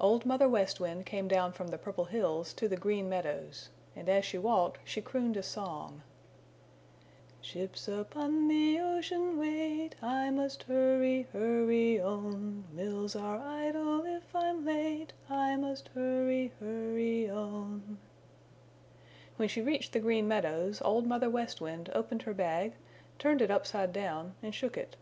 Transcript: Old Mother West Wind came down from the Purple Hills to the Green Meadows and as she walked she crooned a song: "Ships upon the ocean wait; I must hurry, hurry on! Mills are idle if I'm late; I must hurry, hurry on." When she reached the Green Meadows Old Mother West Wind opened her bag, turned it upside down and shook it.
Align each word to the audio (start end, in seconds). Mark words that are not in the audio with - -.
Old 0.00 0.24
Mother 0.24 0.48
West 0.48 0.78
Wind 0.78 1.04
came 1.04 1.26
down 1.26 1.50
from 1.50 1.66
the 1.66 1.78
Purple 1.78 2.04
Hills 2.04 2.52
to 2.52 2.68
the 2.68 2.76
Green 2.76 3.08
Meadows 3.08 3.70
and 3.96 4.08
as 4.08 4.24
she 4.24 4.38
walked 4.38 4.78
she 4.84 5.02
crooned 5.02 5.36
a 5.36 5.42
song: 5.42 6.02
"Ships 7.40 7.88
upon 7.88 8.46
the 8.46 8.78
ocean 8.78 9.36
wait; 9.36 9.96
I 10.00 10.30
must 10.30 10.62
hurry, 10.62 11.26
hurry 11.32 12.00
on! 12.00 12.66
Mills 12.70 13.16
are 13.16 13.36
idle 13.38 14.04
if 14.06 14.32
I'm 14.32 14.64
late; 14.64 15.12
I 15.28 15.56
must 15.56 15.88
hurry, 15.88 16.52
hurry 16.60 17.28
on." 17.28 17.98
When 19.38 19.48
she 19.48 19.60
reached 19.60 19.92
the 19.92 19.98
Green 19.98 20.28
Meadows 20.28 20.80
Old 20.82 21.04
Mother 21.04 21.28
West 21.28 21.60
Wind 21.60 21.90
opened 21.96 22.22
her 22.22 22.32
bag, 22.32 22.74
turned 23.18 23.42
it 23.42 23.50
upside 23.50 23.92
down 23.92 24.34
and 24.40 24.54
shook 24.54 24.76
it. 24.78 24.94